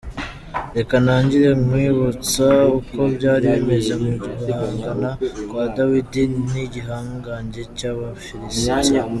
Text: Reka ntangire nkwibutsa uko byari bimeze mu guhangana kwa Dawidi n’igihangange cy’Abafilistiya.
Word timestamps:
Reka 0.75 0.95
ntangire 1.03 1.49
nkwibutsa 1.63 2.45
uko 2.77 2.99
byari 3.15 3.45
bimeze 3.55 3.93
mu 4.01 4.11
guhangana 4.21 5.09
kwa 5.49 5.63
Dawidi 5.75 6.23
n’igihangange 6.51 7.61
cy’Abafilistiya. 7.77 9.01